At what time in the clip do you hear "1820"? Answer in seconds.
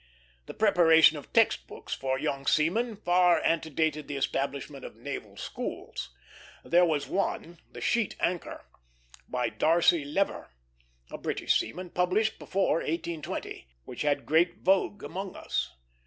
12.77-13.67